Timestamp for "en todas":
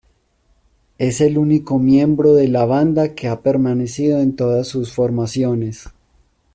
4.19-4.67